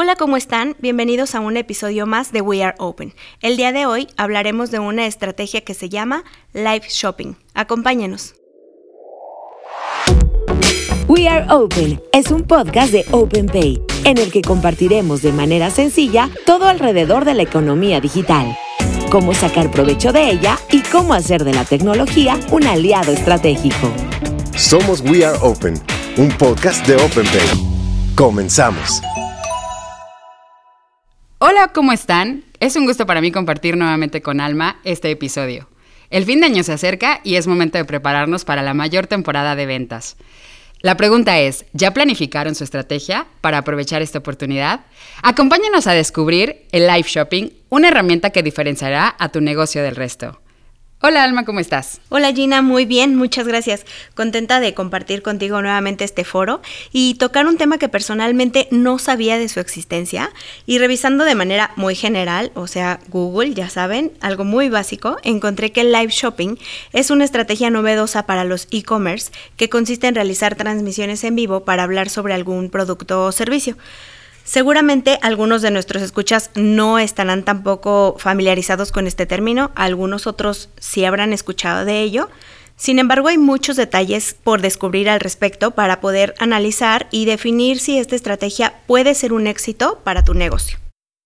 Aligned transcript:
Hola, 0.00 0.14
¿cómo 0.14 0.36
están? 0.36 0.76
Bienvenidos 0.78 1.34
a 1.34 1.40
un 1.40 1.56
episodio 1.56 2.06
más 2.06 2.30
de 2.30 2.40
We 2.40 2.62
Are 2.62 2.76
Open. 2.78 3.14
El 3.40 3.56
día 3.56 3.72
de 3.72 3.84
hoy 3.84 4.06
hablaremos 4.16 4.70
de 4.70 4.78
una 4.78 5.06
estrategia 5.06 5.62
que 5.62 5.74
se 5.74 5.88
llama 5.88 6.22
Live 6.52 6.84
Shopping. 6.88 7.34
Acompáñenos. 7.52 8.36
We 11.08 11.28
Are 11.28 11.46
Open 11.50 12.00
es 12.12 12.30
un 12.30 12.44
podcast 12.44 12.92
de 12.92 13.06
OpenPay 13.10 13.82
en 14.04 14.18
el 14.18 14.30
que 14.30 14.40
compartiremos 14.40 15.20
de 15.20 15.32
manera 15.32 15.68
sencilla 15.68 16.30
todo 16.46 16.68
alrededor 16.68 17.24
de 17.24 17.34
la 17.34 17.42
economía 17.42 18.00
digital, 18.00 18.56
cómo 19.10 19.34
sacar 19.34 19.68
provecho 19.72 20.12
de 20.12 20.30
ella 20.30 20.60
y 20.70 20.80
cómo 20.82 21.12
hacer 21.12 21.42
de 21.42 21.54
la 21.54 21.64
tecnología 21.64 22.38
un 22.52 22.68
aliado 22.68 23.10
estratégico. 23.10 23.90
Somos 24.56 25.00
We 25.00 25.24
Are 25.24 25.38
Open, 25.42 25.74
un 26.18 26.28
podcast 26.38 26.86
de 26.86 26.94
OpenPay. 26.94 28.14
Comenzamos. 28.14 29.02
Hola, 31.40 31.68
¿cómo 31.72 31.92
están? 31.92 32.42
Es 32.58 32.74
un 32.74 32.84
gusto 32.84 33.06
para 33.06 33.20
mí 33.20 33.30
compartir 33.30 33.76
nuevamente 33.76 34.22
con 34.22 34.40
Alma 34.40 34.80
este 34.82 35.08
episodio. 35.12 35.68
El 36.10 36.24
fin 36.24 36.40
de 36.40 36.46
año 36.46 36.64
se 36.64 36.72
acerca 36.72 37.20
y 37.22 37.36
es 37.36 37.46
momento 37.46 37.78
de 37.78 37.84
prepararnos 37.84 38.44
para 38.44 38.60
la 38.60 38.74
mayor 38.74 39.06
temporada 39.06 39.54
de 39.54 39.64
ventas. 39.64 40.16
La 40.80 40.96
pregunta 40.96 41.38
es, 41.38 41.64
¿ya 41.72 41.94
planificaron 41.94 42.56
su 42.56 42.64
estrategia 42.64 43.28
para 43.40 43.58
aprovechar 43.58 44.02
esta 44.02 44.18
oportunidad? 44.18 44.80
Acompáñanos 45.22 45.86
a 45.86 45.92
descubrir 45.92 46.66
el 46.72 46.88
live 46.88 47.06
shopping, 47.06 47.50
una 47.68 47.86
herramienta 47.86 48.30
que 48.30 48.42
diferenciará 48.42 49.14
a 49.16 49.28
tu 49.28 49.40
negocio 49.40 49.80
del 49.84 49.94
resto. 49.94 50.40
Hola 51.00 51.22
Alma, 51.22 51.44
¿cómo 51.44 51.60
estás? 51.60 52.00
Hola 52.08 52.32
Gina, 52.32 52.60
muy 52.60 52.84
bien, 52.84 53.14
muchas 53.14 53.46
gracias. 53.46 53.86
Contenta 54.16 54.58
de 54.58 54.74
compartir 54.74 55.22
contigo 55.22 55.62
nuevamente 55.62 56.02
este 56.02 56.24
foro 56.24 56.60
y 56.92 57.14
tocar 57.14 57.46
un 57.46 57.56
tema 57.56 57.78
que 57.78 57.88
personalmente 57.88 58.66
no 58.72 58.98
sabía 58.98 59.38
de 59.38 59.48
su 59.48 59.60
existencia 59.60 60.32
y 60.66 60.78
revisando 60.78 61.22
de 61.22 61.36
manera 61.36 61.70
muy 61.76 61.94
general, 61.94 62.50
o 62.56 62.66
sea, 62.66 62.98
Google, 63.10 63.54
ya 63.54 63.70
saben, 63.70 64.10
algo 64.20 64.42
muy 64.42 64.70
básico, 64.70 65.18
encontré 65.22 65.70
que 65.70 65.82
el 65.82 65.92
live 65.92 66.10
shopping 66.10 66.56
es 66.92 67.12
una 67.12 67.24
estrategia 67.24 67.70
novedosa 67.70 68.26
para 68.26 68.42
los 68.42 68.66
e-commerce 68.72 69.30
que 69.56 69.68
consiste 69.68 70.08
en 70.08 70.16
realizar 70.16 70.56
transmisiones 70.56 71.22
en 71.22 71.36
vivo 71.36 71.64
para 71.64 71.84
hablar 71.84 72.10
sobre 72.10 72.34
algún 72.34 72.70
producto 72.70 73.24
o 73.24 73.30
servicio. 73.30 73.76
Seguramente 74.48 75.18
algunos 75.20 75.60
de 75.60 75.70
nuestros 75.70 76.02
escuchas 76.02 76.50
no 76.54 76.98
estarán 76.98 77.44
tampoco 77.44 78.16
familiarizados 78.18 78.92
con 78.92 79.06
este 79.06 79.26
término, 79.26 79.72
algunos 79.74 80.26
otros 80.26 80.70
sí 80.80 81.04
habrán 81.04 81.34
escuchado 81.34 81.84
de 81.84 82.00
ello. 82.00 82.30
Sin 82.74 82.98
embargo, 82.98 83.28
hay 83.28 83.36
muchos 83.36 83.76
detalles 83.76 84.34
por 84.42 84.62
descubrir 84.62 85.10
al 85.10 85.20
respecto 85.20 85.72
para 85.72 86.00
poder 86.00 86.34
analizar 86.38 87.08
y 87.10 87.26
definir 87.26 87.78
si 87.78 87.98
esta 87.98 88.16
estrategia 88.16 88.72
puede 88.86 89.14
ser 89.14 89.34
un 89.34 89.46
éxito 89.48 90.00
para 90.02 90.24
tu 90.24 90.32
negocio. 90.32 90.78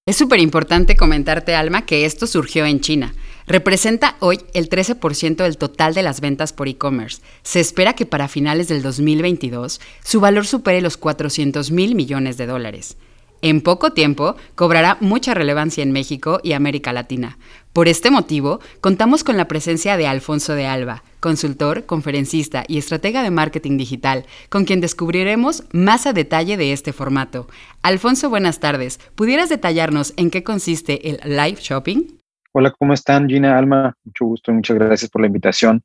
Es 0.04 0.16
súper 0.16 0.40
importante 0.40 0.96
comentarte, 0.96 1.54
Alma, 1.54 1.86
que 1.86 2.06
esto 2.06 2.26
surgió 2.26 2.66
en 2.66 2.80
China. 2.80 3.14
Representa 3.46 4.16
hoy 4.18 4.40
el 4.52 4.68
13% 4.68 5.36
del 5.36 5.58
total 5.58 5.94
de 5.94 6.02
las 6.02 6.20
ventas 6.20 6.52
por 6.52 6.66
e-commerce. 6.66 7.22
Se 7.44 7.60
espera 7.60 7.92
que 7.92 8.04
para 8.04 8.26
finales 8.26 8.66
del 8.66 8.82
2022 8.82 9.80
su 10.02 10.18
valor 10.18 10.44
supere 10.44 10.80
los 10.80 10.96
400 10.96 11.70
mil 11.70 11.94
millones 11.94 12.36
de 12.36 12.46
dólares. 12.46 12.96
En 13.44 13.60
poco 13.60 13.92
tiempo 13.92 14.36
cobrará 14.54 14.96
mucha 15.00 15.34
relevancia 15.34 15.82
en 15.82 15.90
México 15.90 16.38
y 16.44 16.52
América 16.52 16.92
Latina. 16.92 17.38
Por 17.72 17.88
este 17.88 18.12
motivo, 18.12 18.60
contamos 18.80 19.24
con 19.24 19.36
la 19.36 19.48
presencia 19.48 19.96
de 19.96 20.06
Alfonso 20.06 20.54
de 20.54 20.66
Alba, 20.66 21.02
consultor, 21.18 21.84
conferencista 21.84 22.62
y 22.68 22.78
estratega 22.78 23.24
de 23.24 23.32
marketing 23.32 23.78
digital, 23.78 24.26
con 24.48 24.64
quien 24.64 24.80
descubriremos 24.80 25.64
más 25.72 26.06
a 26.06 26.12
detalle 26.12 26.56
de 26.56 26.72
este 26.72 26.92
formato. 26.92 27.48
Alfonso, 27.82 28.30
buenas 28.30 28.60
tardes. 28.60 29.00
¿Pudieras 29.16 29.48
detallarnos 29.48 30.14
en 30.16 30.30
qué 30.30 30.44
consiste 30.44 31.10
el 31.10 31.18
live 31.24 31.58
shopping? 31.60 32.20
Hola, 32.52 32.70
¿cómo 32.78 32.94
están 32.94 33.28
Gina, 33.28 33.58
Alma? 33.58 33.96
Mucho 34.04 34.26
gusto, 34.26 34.52
muchas 34.52 34.78
gracias 34.78 35.10
por 35.10 35.20
la 35.20 35.26
invitación. 35.26 35.82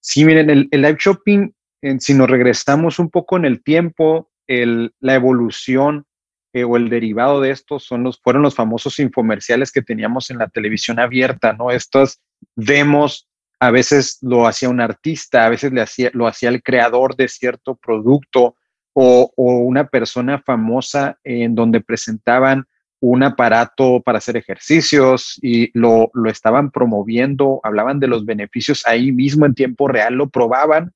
Sí, 0.00 0.26
miren, 0.26 0.50
el, 0.50 0.68
live 0.70 0.98
shopping, 1.00 1.50
si 1.98 2.12
nos 2.12 2.28
regresamos 2.28 2.98
un 2.98 3.08
poco 3.08 3.38
en 3.38 3.46
el 3.46 3.62
tiempo, 3.62 4.28
la 4.46 5.14
evolución 5.14 6.04
eh, 6.52 6.64
o 6.64 6.76
el 6.76 6.88
derivado 6.88 7.40
de 7.40 7.50
estos 7.50 7.84
son 7.84 8.02
los, 8.02 8.20
fueron 8.20 8.42
los 8.42 8.54
famosos 8.54 8.98
infomerciales 8.98 9.70
que 9.70 9.82
teníamos 9.82 10.30
en 10.30 10.38
la 10.38 10.48
televisión 10.48 10.98
abierta, 10.98 11.52
¿no? 11.52 11.70
Estos 11.70 12.20
demos, 12.56 13.28
a 13.60 13.70
veces 13.70 14.18
lo 14.22 14.46
hacía 14.46 14.68
un 14.68 14.80
artista, 14.80 15.46
a 15.46 15.48
veces 15.48 15.72
le 15.72 15.80
hacía, 15.80 16.10
lo 16.12 16.26
hacía 16.26 16.48
el 16.48 16.62
creador 16.62 17.14
de 17.16 17.28
cierto 17.28 17.76
producto 17.76 18.56
o, 18.92 19.32
o 19.36 19.58
una 19.58 19.86
persona 19.86 20.40
famosa 20.40 21.18
en 21.22 21.54
donde 21.54 21.80
presentaban 21.80 22.66
un 23.00 23.22
aparato 23.22 24.02
para 24.02 24.18
hacer 24.18 24.36
ejercicios 24.36 25.38
y 25.42 25.70
lo, 25.78 26.10
lo 26.12 26.30
estaban 26.30 26.70
promoviendo, 26.70 27.60
hablaban 27.62 27.98
de 27.98 28.08
los 28.08 28.26
beneficios 28.26 28.86
ahí 28.86 29.10
mismo 29.10 29.46
en 29.46 29.54
tiempo 29.54 29.88
real, 29.88 30.14
lo 30.14 30.28
probaban 30.28 30.92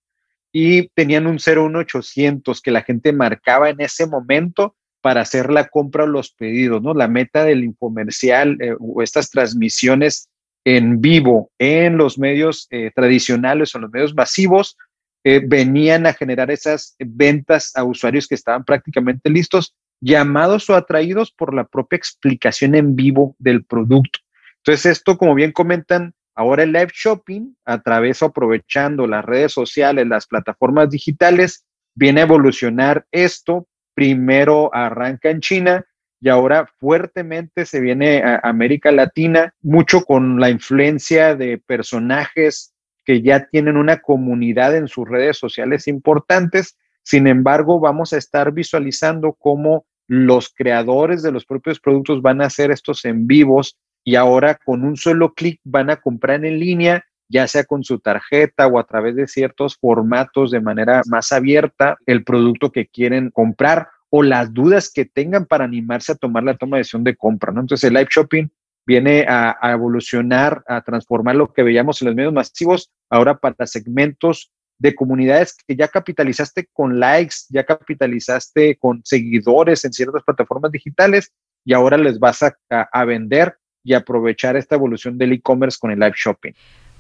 y 0.53 0.89
tenían 0.89 1.27
un 1.27 1.39
01800 1.39 2.61
que 2.61 2.71
la 2.71 2.83
gente 2.83 3.13
marcaba 3.13 3.71
en 3.71 3.81
ese 3.81 4.07
momento 4.07 4.77
para 5.05 5.21
hacer 5.21 5.53
la 5.53 5.69
compra 5.69 6.05
o 6.05 6.07
los 6.07 6.33
pedidos, 6.33 6.81
¿no? 6.81 6.95
La 6.95 7.09
meta 7.09 7.45
del 7.45 7.63
infomercial 7.63 8.57
eh, 8.59 8.75
o 8.81 9.03
estas 9.03 9.29
transmisiones 9.29 10.31
en 10.65 11.03
vivo 11.03 11.51
en 11.59 11.99
los 11.99 12.19
medios 12.19 12.69
eh, 12.71 12.91
tradicionales 12.95 13.75
o 13.75 13.81
los 13.81 13.91
medios 13.91 14.15
masivos 14.15 14.79
eh, 15.23 15.43
venían 15.47 16.07
a 16.07 16.15
generar 16.15 16.51
esas 16.51 16.97
ventas 16.99 17.73
a 17.77 17.85
usuarios 17.85 18.27
que 18.27 18.35
estaban 18.35 18.65
prácticamente 18.65 19.29
listos, 19.29 19.77
llamados 20.01 20.71
o 20.71 20.75
atraídos 20.75 21.31
por 21.33 21.53
la 21.53 21.65
propia 21.65 21.99
explicación 21.99 22.75
en 22.75 22.97
vivo 22.97 23.37
del 23.39 23.63
producto. 23.63 24.21
Entonces, 24.65 24.87
esto, 24.87 25.19
como 25.19 25.35
bien 25.35 25.53
comentan, 25.53 26.15
ahora 26.35 26.63
el 26.63 26.73
live 26.73 26.93
shopping, 26.95 27.55
a 27.67 27.83
través 27.83 28.23
aprovechando 28.23 29.07
las 29.07 29.23
redes 29.23 29.53
sociales, 29.53 30.09
las 30.09 30.27
plataformas 30.27 30.89
digitales, 30.89 31.67
viene 31.95 32.23
a 32.23 32.25
evolucionar 32.25 33.05
esto 33.13 33.69
primero 33.95 34.75
arranca 34.75 35.31
en 35.31 35.41
China 35.41 35.85
y 36.21 36.29
ahora 36.29 36.67
fuertemente 36.79 37.67
se 37.67 37.81
viene 37.81 38.23
a 38.23 38.41
América 38.43 38.91
Latina, 38.91 39.55
mucho 39.63 40.05
con 40.05 40.41
la 40.41 40.51
influencia 40.51 41.35
de 41.37 41.59
personajes 41.59 42.73
que 43.05 43.21
ya 43.21 43.47
tienen 43.49 43.77
una 43.77 44.01
comunidad 44.01 44.75
en 44.77 44.89
sus 44.89 45.09
redes 45.09 45.37
sociales 45.37 45.87
importantes. 45.87 46.79
Sin 47.03 47.27
embargo, 47.27 47.79
vamos 47.79 48.13
a 48.13 48.17
estar 48.17 48.53
visualizando 48.53 49.35
cómo 49.35 49.85
los 50.07 50.49
creadores 50.49 51.23
de 51.23 51.33
los 51.33 51.45
propios 51.45 51.81
productos 51.81 52.23
van 52.23 52.41
a 52.41 52.47
hacer 52.47 52.71
estos 52.71 53.05
en 53.05 53.27
vivos 53.27 53.77
y 54.03 54.17
ahora 54.17 54.59
con 54.65 54.85
un 54.85 54.97
solo 54.97 55.33
clic 55.35 55.61
van 55.65 55.91
a 55.91 55.97
comprar 55.97 56.45
en 56.45 56.59
línea 56.59 57.05
ya 57.29 57.47
sea 57.49 57.65
con 57.65 57.85
su 57.85 57.99
tarjeta 57.99 58.67
o 58.67 58.79
a 58.79 58.85
través 58.85 59.17
de 59.17 59.27
ciertos 59.27 59.77
formatos 59.77 60.51
de 60.51 60.61
manera 60.61 61.03
más 61.07 61.33
abierta, 61.33 61.97
el 62.07 62.25
producto 62.25 62.71
que 62.71 62.87
quieren 62.87 63.31
comprar 63.31 63.89
o 64.11 64.23
las 64.23 64.53
dudas 64.53 64.91
que 64.93 65.05
tengan 65.05 65.47
para 65.47 65.65
animarse 65.65 66.13
a 66.13 66.17
tomar 66.17 66.45
la 66.45 66.57
toma 66.57 66.77
de 66.77 66.81
decisión 66.81 67.05
de 67.05 67.17
compra. 67.17 67.53
¿no? 67.53 67.63
Entonces, 67.63 67.89
el 67.89 67.95
live 67.95 68.09
shopping 68.11 68.49
viene 68.87 69.25
a, 69.29 69.57
evolucionar, 69.73 70.63
a 70.69 70.83
transformar 70.83 71.37
lo 71.37 71.53
que 71.53 71.63
veíamos 71.63 72.01
en 72.01 72.07
los 72.07 72.15
medios 72.15 72.33
masivos, 72.33 72.91
ahora 73.11 73.39
para 73.39 73.67
segmentos 73.67 74.53
de 74.79 74.95
comunidades 74.95 75.57
que 75.67 75.75
ya 75.75 75.89
capitalizaste 75.89 76.69
con 76.73 77.01
likes, 77.01 77.37
ya 77.49 77.65
capitalizaste 77.65 78.77
con 78.77 79.01
seguidores 79.05 79.85
en 79.85 79.93
ciertas 79.93 80.23
plataformas 80.23 80.71
digitales 80.71 81.33
y 81.65 81.73
ahora 81.73 81.97
les 81.97 82.19
vas 82.19 82.41
a 82.43 83.05
vender 83.05 83.57
y 83.83 83.95
aprovechar 83.95 84.57
esta 84.57 84.75
evolución 84.75 85.17
del 85.19 85.33
e-commerce 85.33 85.79
con 85.81 85.91
el 85.91 85.99
live 85.99 86.15
shopping. 86.17 86.53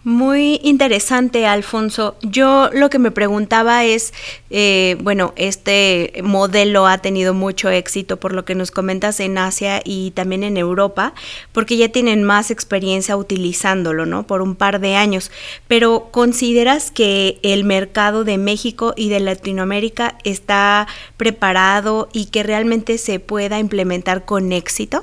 Muy 0.04 0.60
interesante, 0.62 1.46
Alfonso. 1.46 2.16
Yo 2.20 2.68
lo 2.74 2.90
que 2.90 2.98
me 2.98 3.10
preguntaba 3.10 3.84
es, 3.84 4.12
eh, 4.50 4.98
bueno, 5.00 5.32
este 5.36 6.20
modelo 6.22 6.86
ha 6.86 6.98
tenido 6.98 7.32
mucho 7.32 7.70
éxito 7.70 8.18
por 8.18 8.34
lo 8.34 8.44
que 8.44 8.54
nos 8.54 8.70
comentas 8.70 9.18
en 9.20 9.38
Asia 9.38 9.80
y 9.82 10.10
también 10.10 10.44
en 10.44 10.58
Europa, 10.58 11.14
porque 11.52 11.78
ya 11.78 11.88
tienen 11.88 12.22
más 12.22 12.50
experiencia 12.50 13.16
utilizándolo, 13.16 14.04
¿no? 14.04 14.26
Por 14.26 14.42
un 14.42 14.56
par 14.56 14.78
de 14.78 14.94
años. 14.94 15.30
Pero 15.68 16.08
¿consideras 16.10 16.90
que 16.90 17.38
el 17.42 17.64
mercado 17.64 18.24
de 18.24 18.36
México 18.36 18.92
y 18.98 19.08
de 19.08 19.20
Latinoamérica 19.20 20.18
está 20.22 20.86
preparado 21.16 22.10
y 22.12 22.26
que 22.26 22.42
realmente 22.42 22.98
se 22.98 23.20
pueda 23.20 23.58
implementar 23.58 24.26
con 24.26 24.52
éxito? 24.52 25.02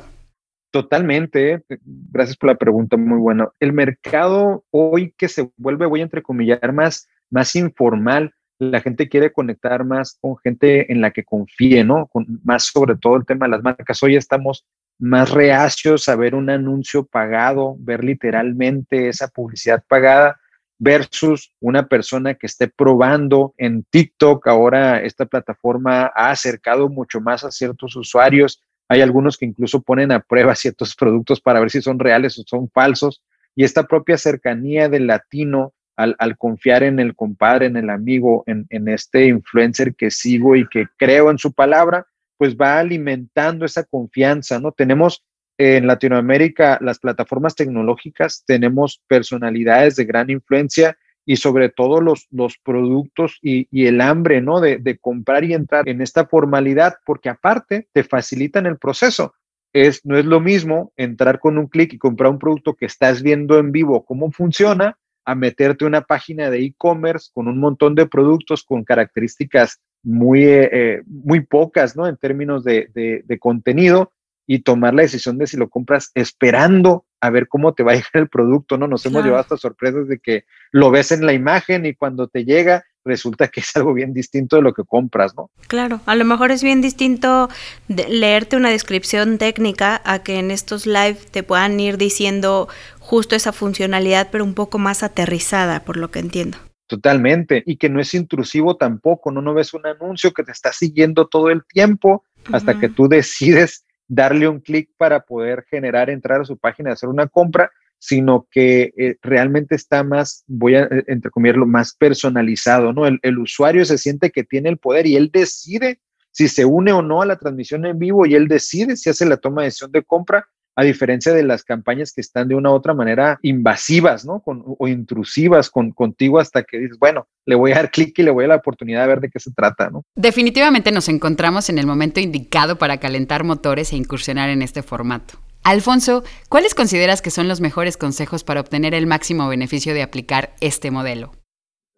Totalmente, 0.71 1.53
eh, 1.53 1.79
gracias 1.83 2.37
por 2.37 2.47
la 2.49 2.55
pregunta, 2.55 2.95
muy 2.95 3.19
buena. 3.19 3.49
El 3.59 3.73
mercado 3.73 4.63
hoy 4.71 5.13
que 5.17 5.27
se 5.27 5.51
vuelve, 5.57 5.85
voy 5.85 5.99
a 5.99 6.03
entrecomillar, 6.03 6.71
más, 6.71 7.09
más 7.29 7.55
informal, 7.57 8.33
la 8.57 8.79
gente 8.79 9.09
quiere 9.09 9.33
conectar 9.33 9.83
más 9.83 10.17
con 10.21 10.37
gente 10.37 10.91
en 10.91 11.01
la 11.01 11.11
que 11.11 11.25
confíe, 11.25 11.83
¿no? 11.83 12.07
Con, 12.07 12.39
más 12.43 12.65
sobre 12.65 12.95
todo 12.95 13.17
el 13.17 13.25
tema 13.25 13.47
de 13.47 13.51
las 13.51 13.63
marcas. 13.63 14.01
Hoy 14.01 14.15
estamos 14.15 14.65
más 14.97 15.31
reacios 15.31 16.07
a 16.07 16.15
ver 16.15 16.35
un 16.35 16.49
anuncio 16.49 17.05
pagado, 17.05 17.75
ver 17.79 18.03
literalmente 18.03 19.09
esa 19.09 19.27
publicidad 19.27 19.83
pagada 19.87 20.39
versus 20.77 21.53
una 21.59 21.87
persona 21.87 22.35
que 22.35 22.45
esté 22.45 22.67
probando 22.67 23.53
en 23.57 23.83
TikTok. 23.89 24.47
Ahora 24.47 25.01
esta 25.01 25.25
plataforma 25.25 26.11
ha 26.15 26.29
acercado 26.29 26.87
mucho 26.87 27.19
más 27.19 27.43
a 27.43 27.51
ciertos 27.51 27.95
usuarios 27.95 28.61
Hay 28.91 28.99
algunos 28.99 29.37
que 29.37 29.45
incluso 29.45 29.81
ponen 29.81 30.11
a 30.11 30.19
prueba 30.19 30.53
ciertos 30.55 30.97
productos 30.97 31.39
para 31.39 31.61
ver 31.61 31.71
si 31.71 31.81
son 31.81 31.97
reales 31.97 32.37
o 32.37 32.43
son 32.45 32.69
falsos. 32.69 33.23
Y 33.55 33.63
esta 33.63 33.87
propia 33.87 34.17
cercanía 34.17 34.89
del 34.89 35.07
latino 35.07 35.73
al, 35.95 36.37
confiar 36.37 36.83
en 36.83 36.99
el 36.99 37.15
compadre, 37.15 37.67
en 37.67 37.77
el 37.77 37.89
amigo, 37.89 38.43
en, 38.47 38.65
en 38.69 38.89
este 38.89 39.27
influencer 39.27 39.95
que 39.95 40.11
sigo 40.11 40.57
y 40.57 40.67
que 40.67 40.87
creo 40.97 41.31
en 41.31 41.37
su 41.37 41.53
palabra, 41.53 42.05
pues 42.37 42.57
va 42.57 42.79
alimentando 42.79 43.65
esa 43.65 43.83
confianza, 43.83 44.59
¿no? 44.59 44.73
Tenemos 44.73 45.23
en 45.57 45.87
Latinoamérica 45.87 46.77
las 46.81 46.99
plataformas 46.99 47.55
tecnológicas, 47.55 48.43
tenemos 48.45 49.01
personalidades 49.07 49.95
de 49.95 50.05
gran 50.05 50.29
influencia 50.29 50.97
y 51.25 51.37
sobre 51.37 51.69
todo 51.69 52.01
los, 52.01 52.27
los 52.31 52.57
productos 52.57 53.37
y, 53.41 53.67
el 53.85 54.01
hambre, 54.01 54.41
¿no? 54.41 54.59
De, 54.59 54.97
comprar 54.99 55.43
y 55.43 55.53
entrar 55.53 55.87
en 55.87 56.01
esta 56.01 56.25
formalidad, 56.25 56.95
porque 57.05 57.29
aparte 57.29 57.87
te 57.93 58.03
facilitan 58.03 58.65
el 58.65 58.77
proceso. 58.77 59.33
Es, 59.73 60.05
no 60.05 60.17
es 60.17 60.25
lo 60.25 60.39
mismo 60.39 60.91
entrar 60.97 61.39
con 61.39 61.57
un 61.57 61.67
clic 61.67 61.93
y 61.93 61.97
comprar 61.97 62.31
un 62.31 62.39
producto 62.39 62.73
que 62.73 62.85
estás 62.85 63.21
viendo 63.21 63.57
en 63.57 63.71
vivo 63.71 64.03
cómo 64.03 64.31
funciona, 64.31 64.97
a 65.23 65.35
meterte 65.35 65.85
una 65.85 66.01
página 66.01 66.49
de 66.49 66.63
e-commerce 66.63 67.29
con 67.33 67.47
un 67.47 67.59
montón 67.59 67.95
de 67.95 68.07
productos 68.07 68.63
con 68.63 68.83
características 68.83 69.79
muy, 70.03 70.43
eh, 70.43 70.69
eh, 70.71 71.01
muy 71.05 71.41
pocas, 71.41 71.95
¿no? 71.95 72.07
En 72.07 72.17
términos 72.17 72.63
de, 72.63 72.89
de, 72.93 73.39
contenido 73.39 74.11
y 74.47 74.59
tomar 74.59 74.93
la 74.93 75.03
decisión 75.03 75.37
de 75.37 75.47
si 75.47 75.57
lo 75.57 75.69
compras 75.69 76.11
esperando 76.15 77.05
a 77.21 77.29
ver 77.29 77.47
cómo 77.47 77.73
te 77.73 77.83
va 77.83 77.93
a 77.93 77.95
llegar 77.95 78.11
el 78.13 78.27
producto, 78.27 78.77
¿no? 78.77 78.87
Nos 78.87 79.05
hemos 79.05 79.23
llevado 79.23 79.41
hasta 79.41 79.57
sorpresas 79.57 80.07
de 80.07 80.19
que 80.19 80.45
lo 80.71 80.91
ves 80.91 81.11
en 81.11 81.25
la 81.25 81.33
imagen 81.33 81.85
y 81.85 81.93
cuando 81.93 82.27
te 82.27 82.43
llega 82.43 82.83
resulta 83.03 83.47
que 83.47 83.61
es 83.61 83.75
algo 83.75 83.93
bien 83.93 84.13
distinto 84.13 84.55
de 84.55 84.61
lo 84.61 84.73
que 84.73 84.83
compras, 84.83 85.33
¿no? 85.35 85.49
Claro, 85.67 86.01
a 86.05 86.15
lo 86.15 86.25
mejor 86.25 86.51
es 86.51 86.63
bien 86.63 86.81
distinto 86.81 87.49
leerte 87.87 88.57
una 88.57 88.69
descripción 88.69 89.37
técnica 89.37 90.01
a 90.03 90.19
que 90.23 90.39
en 90.39 90.51
estos 90.51 90.85
live 90.85 91.17
te 91.31 91.43
puedan 91.43 91.79
ir 91.79 91.97
diciendo 91.97 92.67
justo 92.99 93.35
esa 93.35 93.53
funcionalidad, 93.53 94.29
pero 94.31 94.43
un 94.43 94.53
poco 94.53 94.77
más 94.77 95.03
aterrizada, 95.03 95.83
por 95.83 95.97
lo 95.97 96.11
que 96.11 96.19
entiendo. 96.19 96.57
Totalmente, 96.87 97.63
y 97.65 97.77
que 97.77 97.89
no 97.89 98.01
es 98.01 98.13
intrusivo 98.13 98.75
tampoco, 98.75 99.31
no, 99.31 99.41
no 99.41 99.53
ves 99.53 99.73
un 99.73 99.85
anuncio 99.85 100.33
que 100.33 100.43
te 100.43 100.51
está 100.51 100.73
siguiendo 100.73 101.27
todo 101.27 101.49
el 101.49 101.63
tiempo 101.65 102.25
hasta 102.51 102.79
que 102.79 102.89
tú 102.89 103.07
decides 103.07 103.85
darle 104.13 104.49
un 104.49 104.59
clic 104.59 104.89
para 104.97 105.21
poder 105.21 105.63
generar, 105.69 106.09
entrar 106.09 106.41
a 106.41 106.45
su 106.45 106.57
página, 106.57 106.91
hacer 106.91 107.07
una 107.07 107.27
compra, 107.27 107.71
sino 107.97 108.45
que 108.51 108.93
eh, 108.97 109.15
realmente 109.21 109.73
está 109.73 110.03
más, 110.03 110.43
voy 110.47 110.75
a 110.75 110.83
eh, 110.83 111.05
entrecomillarlo, 111.07 111.65
más 111.65 111.95
personalizado, 111.95 112.91
¿no? 112.91 113.07
El, 113.07 113.39
usuario 113.39 113.85
se 113.85 113.97
siente 113.97 114.31
que 114.31 114.43
tiene 114.43 114.67
el 114.67 114.77
poder 114.77 115.07
y 115.07 115.15
él 115.15 115.29
decide 115.31 116.01
si 116.29 116.49
se 116.49 116.65
une 116.65 116.91
o 116.91 117.01
no 117.01 117.21
a 117.21 117.25
la 117.25 117.37
transmisión 117.37 117.85
en 117.85 117.99
vivo 117.99 118.25
y 118.25 118.35
él 118.35 118.49
decide 118.49 118.97
si 118.97 119.09
hace 119.09 119.25
la 119.25 119.37
toma 119.37 119.61
de 119.61 119.67
decisión 119.67 119.93
de 119.93 120.03
compra 120.03 120.45
a 120.75 120.83
diferencia 120.83 121.33
de 121.33 121.43
las 121.43 121.63
campañas 121.63 122.13
que 122.13 122.21
están 122.21 122.47
de 122.47 122.55
una 122.55 122.71
u 122.71 122.73
otra 122.73 122.93
manera 122.93 123.39
invasivas, 123.41 124.25
¿no? 124.25 124.41
o 124.45 124.87
intrusivas 124.87 125.69
con, 125.69 125.91
contigo 125.91 126.39
hasta 126.39 126.63
que 126.63 126.79
dices, 126.79 126.97
bueno, 126.99 127.27
le 127.45 127.55
voy 127.55 127.71
a 127.71 127.75
dar 127.75 127.91
clic 127.91 128.17
y 128.19 128.23
le 128.23 128.31
voy 128.31 128.45
a 128.45 128.47
dar 128.47 128.55
la 128.57 128.59
oportunidad 128.59 129.01
de 129.01 129.07
ver 129.07 129.19
de 129.21 129.29
qué 129.29 129.39
se 129.39 129.51
trata, 129.51 129.89
¿no? 129.89 130.03
Definitivamente 130.15 130.91
nos 130.91 131.09
encontramos 131.09 131.69
en 131.69 131.77
el 131.77 131.87
momento 131.87 132.19
indicado 132.19 132.77
para 132.77 132.99
calentar 132.99 133.43
motores 133.43 133.91
e 133.93 133.95
incursionar 133.97 134.49
en 134.49 134.61
este 134.61 134.83
formato. 134.83 135.35
Alfonso, 135.63 136.23
¿cuáles 136.49 136.73
consideras 136.73 137.21
que 137.21 137.29
son 137.29 137.47
los 137.47 137.61
mejores 137.61 137.97
consejos 137.97 138.43
para 138.43 138.61
obtener 138.61 138.95
el 138.95 139.05
máximo 139.05 139.47
beneficio 139.47 139.93
de 139.93 140.01
aplicar 140.01 140.55
este 140.59 140.89
modelo? 140.89 141.31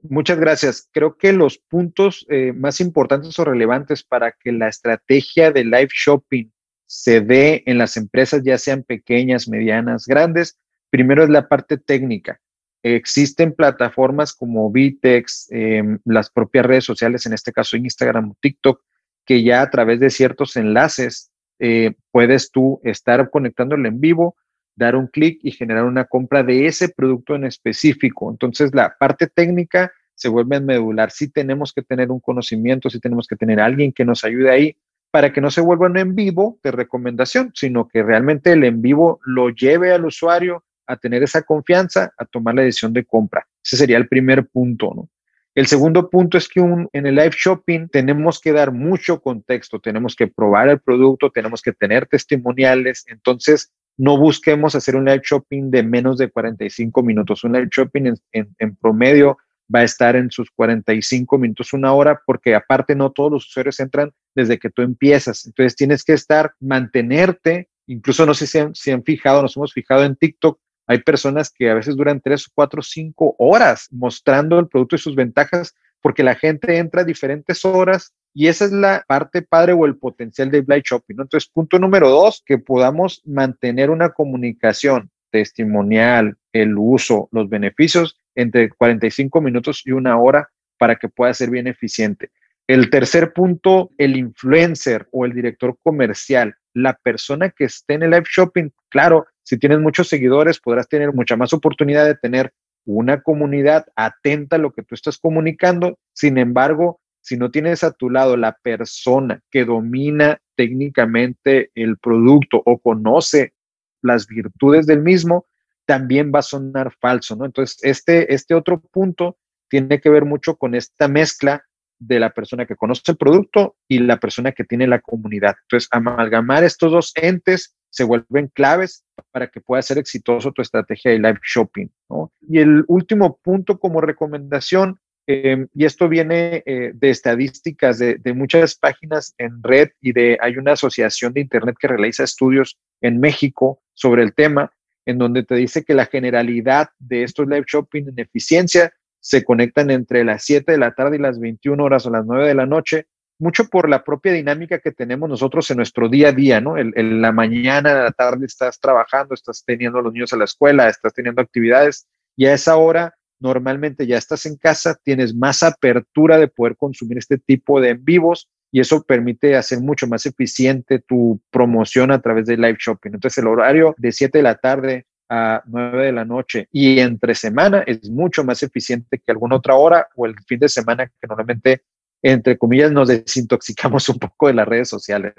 Muchas 0.02 0.38
gracias. 0.38 0.90
Creo 0.92 1.18
que 1.18 1.32
los 1.32 1.60
puntos 1.60 2.26
eh, 2.30 2.52
más 2.52 2.82
importantes 2.82 3.40
o 3.40 3.46
relevantes 3.46 4.04
para 4.04 4.34
que 4.34 4.52
la 4.52 4.68
estrategia 4.68 5.52
de 5.52 5.64
live 5.64 5.90
shopping 5.94 6.50
se 6.86 7.22
dé 7.22 7.64
en 7.66 7.78
las 7.78 7.98
empresas, 7.98 8.44
ya 8.44 8.58
sean 8.58 8.84
pequeñas, 8.84 9.48
medianas, 9.48 10.06
grandes, 10.06 10.58
primero 10.90 11.24
es 11.24 11.30
la 11.30 11.48
parte 11.48 11.78
técnica. 11.78 12.40
Existen 12.84 13.54
plataformas 13.54 14.34
como 14.34 14.72
Vitex, 14.72 15.48
em, 15.52 16.00
las 16.06 16.30
propias 16.30 16.66
redes 16.66 16.84
sociales, 16.84 17.26
en 17.26 17.34
este 17.34 17.52
caso 17.52 17.78
Instagram 17.78 18.32
o 18.32 18.38
TikTok, 18.40 18.82
que 19.26 19.42
ya 19.42 19.62
a 19.62 19.70
través 19.70 20.00
de 20.00 20.10
ciertos 20.10 20.58
enlaces 20.58 21.32
eh, 21.60 21.94
puedes 22.12 22.52
tú 22.52 22.82
estar 22.84 23.30
conectándolo 23.30 23.88
en 23.88 24.02
vivo, 24.02 24.36
dar 24.76 24.96
un 24.96 25.08
clic 25.08 25.40
y 25.44 25.52
generar 25.52 25.86
una 25.86 26.06
compra 26.06 26.44
de 26.44 26.66
ese 26.66 26.90
producto 26.90 27.36
en 27.36 27.46
específico. 27.46 28.30
Entonces, 28.30 28.72
la 28.74 28.96
parte 29.00 29.28
técnica 29.28 29.92
se 30.16 30.30
vuelve 30.30 30.60
medular. 30.60 31.12
Sí 31.12 31.30
tenemos 31.30 31.74
que 31.74 31.82
tener 31.82 32.12
un 32.12 32.20
conocimiento, 32.20 32.90
sí 32.90 33.00
tenemos 33.00 33.28
que 33.28 33.36
tener 33.36 33.60
alguien 33.60 33.94
que 33.94 34.06
nos 34.06 34.24
ayude 34.24 34.52
ahí, 34.52 34.78
para 35.14 35.32
que 35.32 35.42
no 35.42 35.52
se 35.52 35.62
vuelva 35.62 35.86
un 35.86 35.98
en 35.98 36.16
vivo 36.16 36.58
de 36.64 36.72
recomendación, 36.72 37.52
sino 37.54 37.88
que 37.88 38.02
realmente 38.02 38.52
el 38.52 38.64
en 38.64 38.82
vivo 38.82 39.20
lo 39.24 39.52
lleve 39.52 39.94
al 39.94 40.06
usuario 40.06 40.64
a 40.88 40.98
tener 40.98 41.22
esa 41.22 41.44
confianza, 41.44 42.12
a 42.18 42.26
tomar 42.26 42.56
la 42.56 42.64
decisión 42.64 42.94
de 42.94 43.06
compra. 43.06 43.46
Ese 43.64 43.78
sería 43.78 43.98
el 43.98 44.08
primer 44.08 44.48
punto, 44.48 44.92
¿no? 44.96 45.10
El 45.54 45.68
segundo 45.68 46.10
punto 46.10 46.40
es 46.40 46.50
que 46.50 46.62
en 46.62 47.06
el 47.06 47.14
live 47.14 47.36
shopping 47.38 47.90
tenemos 47.90 48.42
que 48.42 48.54
dar 48.54 48.72
mucho 48.72 49.22
contexto, 49.22 49.80
tenemos 49.80 50.16
que 50.16 50.26
probar 50.26 50.70
el 50.70 50.80
producto, 50.80 51.30
tenemos 51.30 51.62
que 51.62 51.74
tener 51.74 52.08
testimoniales, 52.08 53.06
entonces 53.08 53.72
no 53.96 54.18
busquemos 54.18 54.74
hacer 54.74 54.96
un 54.96 55.06
live 55.06 55.22
shopping 55.24 55.70
de 55.70 55.84
menos 55.84 56.18
de 56.18 56.32
45 56.32 57.04
minutos. 57.04 57.44
Un 57.44 57.52
live 57.52 57.70
shopping 57.72 58.16
en 58.32 58.76
promedio 58.78 59.38
va 59.74 59.82
a 59.82 59.84
estar 59.84 60.16
en 60.16 60.32
sus 60.32 60.50
45 60.50 61.38
minutos, 61.38 61.72
una 61.72 61.94
hora, 61.94 62.20
porque 62.26 62.56
aparte 62.56 62.96
no 62.96 63.12
todos 63.12 63.32
los 63.32 63.46
usuarios 63.46 63.80
entran 63.80 64.12
desde 64.36 64.60
que 64.60 64.70
tú 64.70 64.82
empiezas. 64.82 65.46
Entonces 65.46 65.76
tienes 65.76 66.04
que 66.04 66.14
estar, 66.14 66.54
mantenerte, 66.60 67.70
incluso 67.88 68.26
no 68.26 68.34
sé 68.34 68.48
si 68.48 68.92
han, 68.92 69.04
fijado, 69.04 69.42
nos 69.42 69.56
hemos 69.58 69.74
fijado 69.74 70.04
en 70.04 70.16
TikTok, 70.16 70.60
hay 70.86 71.00
personas 71.00 71.50
que 71.50 71.70
a 71.70 71.76
veces 71.76 71.96
duran 71.96 72.22
tres, 72.22 72.50
cuatro, 72.54 72.82
cinco 72.82 73.36
horas 73.38 73.88
mostrando 73.92 74.60
el 74.60 74.68
producto 74.68 74.96
y 74.96 75.00
sus 75.00 75.16
ventajas, 75.16 75.76
porque 76.02 76.24
la 76.24 76.36
gente 76.36 76.78
entra 76.78 77.02
a 77.02 77.06
diferentes 77.06 77.64
horas 77.64 78.14
y 78.34 78.48
esa 78.48 78.66
es 78.66 78.72
la 78.72 79.06
parte 79.08 79.42
padre 79.44 79.74
o 79.74 79.86
el 79.86 79.98
potencial 79.98 80.52
de 80.52 80.62
Blind 80.62 80.84
Shopping. 80.84 81.16
Entonces, 81.20 81.50
punto 81.50 81.80
número 81.80 82.10
dos, 82.10 82.44
que 82.46 82.58
podamos 82.58 83.22
mantener 83.26 83.90
una 83.90 84.10
comunicación 84.10 85.10
testimonial, 85.32 86.38
el 86.52 86.78
uso, 86.78 87.30
los 87.32 87.50
beneficios 87.50 88.18
entre 88.36 88.70
45 88.70 89.42
minutos 89.42 89.82
y 89.86 89.92
una 89.92 90.20
hora 90.20 90.50
para 90.78 90.96
que 90.96 91.10
pueda 91.10 91.34
ser 91.34 91.50
bien 91.50 91.68
eficiente. 91.68 92.32
El 92.68 92.90
tercer 92.90 93.34
punto, 93.34 93.92
el 93.98 94.16
influencer 94.16 95.08
o 95.12 95.26
el 95.26 95.34
director 95.34 95.78
comercial, 95.84 96.56
la 96.74 96.94
persona 96.94 97.50
que 97.50 97.66
esté 97.66 97.96
en 97.96 98.04
el 98.04 98.12
live 98.12 98.26
shopping, 98.30 98.70
claro, 98.90 99.26
si 99.44 99.58
tienes 99.58 99.80
muchos 99.80 100.08
seguidores 100.08 100.60
podrás 100.60 100.88
tener 100.88 101.14
mucha 101.14 101.36
más 101.36 101.54
oportunidad 101.54 102.06
de 102.06 102.16
tener 102.16 102.54
una 102.86 103.22
comunidad 103.22 103.86
atenta 103.96 104.56
a 104.56 104.60
lo 104.60 104.72
que 104.72 104.84
tú 104.84 104.96
estás 104.96 105.18
comunicando. 105.18 106.00
Sin 106.14 106.38
embargo, 106.38 107.02
si 107.22 107.38
no 107.38 107.52
tienes 107.52 107.84
a 107.84 107.92
tu 107.92 108.10
lado 108.10 108.38
la 108.38 108.58
persona 108.62 109.42
que 109.52 109.66
domina 109.66 110.40
técnicamente 110.56 111.72
el 111.76 111.98
producto 111.98 112.62
o 112.66 112.80
conoce 112.80 113.54
las 114.02 114.28
virtudes 114.28 114.86
del 114.86 115.02
mismo, 115.02 115.48
también 115.86 116.32
va 116.34 116.40
a 116.40 116.44
sonar 116.44 116.94
falso, 117.00 117.36
¿no? 117.36 117.46
Entonces, 117.46 117.78
este, 117.84 118.34
este 118.34 118.54
otro 118.54 118.80
punto 118.80 119.38
tiene 119.70 120.00
que 120.00 120.10
ver 120.10 120.26
mucho 120.26 120.56
con 120.56 120.76
esta 120.76 121.08
mezcla 121.08 121.66
de 122.08 122.20
la 122.20 122.32
persona 122.32 122.66
que 122.66 122.76
conoce 122.76 123.04
el 123.08 123.18
producto 123.18 123.76
y 123.88 124.00
la 124.00 124.20
persona 124.20 124.52
que 124.52 124.64
tiene 124.64 124.88
la 124.88 125.00
comunidad. 125.00 125.56
Entonces, 125.64 125.90
amalgamar 125.92 126.64
estos 126.64 126.92
dos 126.92 127.12
entes 127.16 127.76
se 127.90 128.04
vuelven 128.04 128.48
claves 128.54 129.06
para 129.32 129.48
que 129.48 129.62
pueda 129.62 129.82
ser 129.82 129.98
exitoso 130.00 130.52
tu 130.52 130.62
estrategia 130.62 131.12
de 131.12 131.20
live 131.20 131.40
shopping. 131.44 131.88
¿no? 132.10 132.32
Y 132.42 132.60
el 132.60 132.84
último 132.88 133.40
punto 133.44 133.80
como 133.80 134.02
recomendación, 134.02 135.00
em, 135.28 135.68
y 135.74 135.86
esto 135.86 136.10
viene 136.10 136.64
eh, 136.66 136.92
de 136.94 137.10
estadísticas 137.10 138.00
de, 138.00 138.16
de, 138.16 138.34
muchas 138.34 138.76
páginas 138.76 139.36
en 139.38 139.62
red 139.62 139.90
y 140.02 140.12
de 140.12 140.38
hay 140.42 140.58
una 140.58 140.74
asociación 140.74 141.34
de 141.34 141.42
Internet 141.42 141.76
que 141.80 141.88
realiza 141.88 142.24
estudios 142.24 142.80
en 143.02 143.20
México 143.20 143.82
sobre 143.94 144.24
el 144.24 144.34
tema, 144.34 144.74
en 145.06 145.20
donde 145.20 145.44
te 145.44 145.56
dice 145.56 145.84
que 145.84 145.94
la 145.94 146.08
generalidad 146.08 146.90
de 146.98 147.24
estos 147.24 147.48
live 147.48 147.66
shopping 147.68 148.06
en 148.08 148.20
eficiencia 148.20 148.92
se 149.24 149.46
conectan 149.46 149.90
entre 149.90 150.26
las 150.26 150.44
7 150.44 150.74
de 150.74 150.78
la 150.78 150.94
tarde 150.94 151.16
y 151.16 151.20
las 151.20 151.40
21 151.40 151.82
horas 151.82 152.06
o 152.06 152.10
las 152.10 152.26
9 152.26 152.46
de 152.46 152.56
la 152.56 152.66
noche, 152.66 153.08
mucho 153.40 153.70
por 153.70 153.88
la 153.88 154.04
propia 154.04 154.34
dinámica 154.34 154.80
que 154.80 154.92
tenemos 154.92 155.30
nosotros 155.30 155.72
en 155.72 155.78
nuestro 155.78 156.10
día 156.10 156.30
a 156.30 156.32
día, 156.34 156.60
¿no? 156.60 156.78
En, 156.78 157.22
la 157.22 157.32
mañana, 157.32 157.94
la 158.04 158.12
tarde 158.12 158.46
estás 158.46 158.82
trabajando, 158.82 159.34
estás 159.34 159.64
teniendo 159.66 160.00
a 160.00 160.02
los 160.02 160.12
niños 160.12 160.34
a 160.34 160.38
la 160.38 160.44
escuela, 160.44 160.90
estás 160.90 161.14
teniendo 161.14 161.42
actividades 161.42 162.06
y 162.36 162.48
a 162.48 162.54
esa 162.54 162.76
hora 162.76 163.16
normalmente 163.40 164.06
ya 164.08 164.18
estás 164.18 164.46
en 164.46 164.58
casa, 164.58 164.98
tienes 165.02 165.34
más 165.34 165.64
apertura 165.64 166.38
de 166.38 166.50
poder 166.50 166.76
consumir 166.76 167.18
este 167.18 167.38
tipo 167.38 167.80
de 167.80 167.92
en 167.92 168.04
vivos 168.04 168.50
y 168.72 168.82
eso 168.82 169.04
permite 169.04 169.56
hacer 169.56 169.80
mucho 169.80 170.06
más 170.06 170.26
eficiente 170.26 171.00
tu 171.00 171.40
promoción 171.50 172.12
a 172.12 172.22
través 172.22 172.46
de 172.46 172.58
live 172.58 172.78
shopping. 172.78 173.12
Entonces 173.14 173.38
el 173.38 173.48
horario 173.48 173.96
de 173.98 174.12
7 174.12 174.38
de 174.38 174.44
la 174.44 174.56
tarde 174.56 175.06
a 175.34 175.64
9 175.66 176.06
de 176.06 176.12
la 176.12 176.26
noche 176.26 176.68
y 176.72 177.00
entre 177.00 177.34
semana 177.34 177.84
es 177.88 178.08
mucho 178.08 178.44
más 178.44 178.62
eficiente 178.62 179.18
que 179.18 179.32
alguna 179.32 179.56
otra 179.56 179.74
hora 179.74 180.08
o 180.16 180.28
el 180.28 180.36
fin 180.46 180.60
de 180.60 180.70
semana 180.70 181.08
que 181.08 181.28
normalmente, 181.28 181.82
entre 182.22 182.56
comillas, 182.56 182.92
nos 182.92 183.08
desintoxicamos 183.08 184.08
un 184.10 184.20
poco 184.20 184.48
de 184.48 184.54
las 184.54 184.68
redes 184.68 184.90
sociales. 184.90 185.34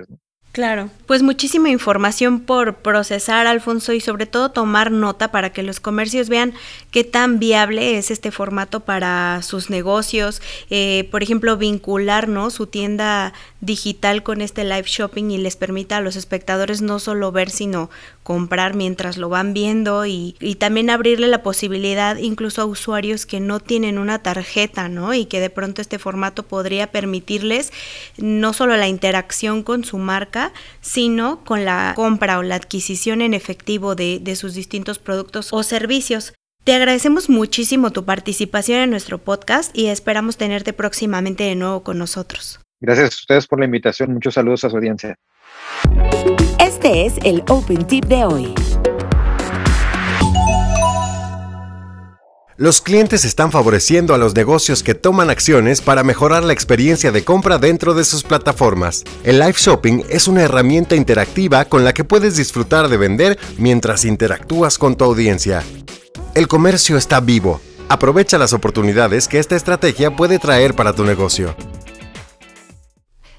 Claro, 0.55 0.89
pues 1.07 1.21
muchísima 1.25 1.69
información 1.69 2.39
por 2.39 2.77
procesar, 2.77 3.49
Alfonso, 3.49 3.93
y 3.93 4.01
sobre 4.01 4.27
todo 4.27 4.53
tomar 4.53 4.93
nota 4.93 5.33
para 5.33 5.51
que 5.51 5.65
los 5.65 5.81
comercios 5.81 6.29
vean 6.29 6.55
qué 6.93 7.03
tan 7.03 7.41
viable 7.41 7.99
es 7.99 8.13
este 8.13 8.31
formato 8.31 8.79
para 8.79 9.43
sus 9.43 9.69
negocios. 9.69 10.41
Eh, 10.71 11.09
por 11.11 11.25
ejemplo, 11.25 11.57
vincular 11.57 12.29
su 12.51 12.69
tienda 12.69 13.33
digital 13.65 14.23
con 14.23 14.41
este 14.41 14.65
live 14.65 14.85
shopping 14.87 15.31
y 15.31 15.39
les 15.39 15.57
permita 15.57 15.97
a 15.97 16.01
los 16.01 16.17
espectadores 16.17 16.83
no 16.83 16.99
solo 16.99 17.33
ver, 17.33 17.51
sino 17.51 17.91
comprar 18.23 18.75
mientras 18.75 19.17
lo 19.17 19.29
van 19.29 19.55
viendo 19.55 20.07
y, 20.07 20.37
también 20.59 20.91
abrirle 20.91 21.29
la 21.29 21.43
posibilidad 21.43 22.17
incluso 22.17 22.63
a 22.63 22.65
usuarios 22.67 23.27
que 23.27 23.41
no 23.41 23.61
tienen 23.61 23.99
una 23.99 24.21
tarjeta, 24.21 24.89
¿no? 24.89 25.15
Y 25.15 25.27
que 25.27 25.41
de 25.41 25.51
pronto 25.51 25.83
este 25.83 25.99
formato 25.99 26.45
podría 26.45 26.91
permitirles 26.91 27.73
no 28.17 28.53
solo 28.53 28.77
la 28.77 28.89
interacción 28.89 29.63
con 29.63 29.85
su 29.85 29.99
marca, 29.99 30.53
sino 30.81 31.45
con 31.45 31.65
la 31.65 31.93
compra 31.97 32.39
o 32.39 32.43
la 32.43 32.55
adquisición 32.55 33.21
en 33.21 33.35
efectivo 33.35 33.95
de 33.95 34.37
sus 34.37 34.55
distintos 34.55 34.99
productos 34.99 35.53
o 35.53 35.63
servicios. 35.63 36.33
Te 36.65 36.73
agradecemos 36.73 37.29
muchísimo 37.29 37.91
tu 37.91 38.07
participación 38.07 38.81
en 38.81 38.91
nuestro 38.91 39.19
podcast 39.19 39.77
y 39.77 39.89
esperamos 39.89 40.39
tenerte 40.39 40.73
próximamente 40.73 41.45
de 41.45 41.57
nuevo 41.57 41.83
con 41.83 41.99
nosotros. 41.99 42.64
Gracias 42.85 43.13
a 43.13 43.17
ustedes 43.17 43.47
por 43.47 43.59
la 43.59 43.65
invitación. 43.65 44.13
Muchos 44.13 44.35
saludos 44.35 44.63
a 44.65 44.71
su 44.71 44.77
audiencia. 44.77 45.17
Este 46.61 47.07
es 47.07 47.15
el 47.25 47.43
Open 47.49 47.87
Tip 47.87 48.05
de 48.05 48.25
hoy. 48.25 48.55
Los 52.57 52.83
clientes 52.83 53.25
están 53.25 53.51
favoreciendo 53.51 54.15
a 54.15 54.19
los 54.19 54.37
negocios 54.37 54.83
que 54.83 54.95
toman 54.95 55.31
acciones 55.31 55.81
para 55.81 56.05
mejorar 56.05 56.45
la 56.45 56.53
experiencia 56.53 57.11
de 57.11 57.25
compra 57.25 57.57
dentro 57.57 57.95
de 57.95 58.05
sus 58.05 58.23
plataformas. 58.23 59.03
El 59.25 59.39
live 59.41 59.57
shopping 59.57 60.03
es 60.11 60.29
una 60.29 60.43
herramienta 60.43 60.95
interactiva 60.95 61.65
con 61.65 61.85
la 61.85 61.95
que 61.95 62.05
puedes 62.05 62.37
disfrutar 62.37 62.89
de 62.89 62.99
vender 62.99 63.39
mientras 63.57 64.05
interactúas 64.05 64.77
con 64.77 64.95
tu 64.95 65.05
audiencia. 65.05 65.63
El 66.35 66.49
comercio 66.49 66.99
está 66.99 67.21
vivo. 67.21 67.63
Aprovecha 67.89 68.37
las 68.37 68.53
oportunidades 68.53 69.27
que 69.27 69.39
esta 69.39 69.57
estrategia 69.57 70.15
puede 70.15 70.39
traer 70.39 70.75
para 70.75 70.93
tu 70.93 71.05
negocio. 71.05 71.57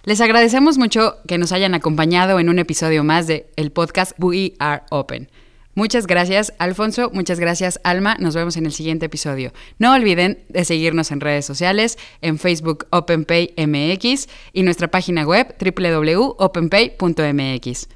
Les 0.06 0.22
agradecemos 0.22 0.78
mucho 0.78 1.18
que 1.28 1.38
nos 1.40 1.52
hayan 1.52 1.74
acompañado 1.74 2.40
en 2.40 2.48
un 2.50 2.60
episodio 2.60 3.04
más 3.04 3.26
de 3.26 3.48
el 3.56 3.72
podcast 3.72 4.12
We 4.20 4.54
Are 4.60 4.84
Open. 4.92 5.32
Muchas 5.74 6.06
gracias, 6.06 6.54
Alfonso. 6.60 7.10
Muchas 7.12 7.40
gracias, 7.40 7.80
Alma. 7.84 8.16
Nos 8.20 8.36
vemos 8.36 8.56
en 8.56 8.68
el 8.68 8.72
siguiente 8.72 9.08
episodio. 9.08 9.52
No 9.80 9.94
olviden 9.94 10.44
de 10.48 10.64
seguirnos 10.64 11.10
en 11.12 11.22
redes 11.22 11.46
sociales, 11.46 11.98
en 12.22 12.38
Facebook 12.38 12.86
OpenPayMX 12.92 14.28
y 14.54 14.62
nuestra 14.62 14.90
página 14.90 15.26
web 15.26 15.56
www.openpay.mx. 15.60 17.88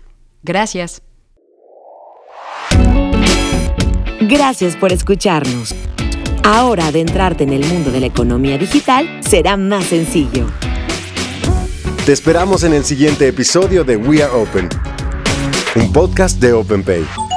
Gracias. 0.42 1.04
Gracias 4.22 4.76
por 4.76 4.92
escucharnos. 4.92 5.76
Ahora 6.44 6.88
adentrarte 6.88 7.44
en 7.44 7.54
el 7.54 7.64
mundo 7.66 7.92
de 7.92 8.00
la 8.00 8.08
economía 8.08 8.58
digital 8.58 9.20
será 9.22 9.58
más 9.58 9.86
sencillo. 9.86 10.48
Te 12.10 12.14
esperamos 12.14 12.64
en 12.64 12.74
el 12.74 12.84
siguiente 12.86 13.28
episodio 13.28 13.84
de 13.84 13.96
We 13.96 14.24
Are 14.24 14.34
Open, 14.34 14.68
un 15.76 15.94
podcast 15.94 16.40
de 16.40 16.54
OpenPay. 16.54 17.29